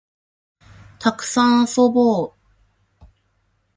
[0.99, 3.05] たくさん遊ぼう